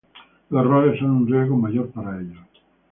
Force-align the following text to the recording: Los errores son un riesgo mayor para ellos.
Los 0.49 0.61
errores 0.65 0.99
son 0.99 1.11
un 1.11 1.27
riesgo 1.27 1.55
mayor 1.55 1.91
para 1.91 2.19
ellos. 2.19 2.39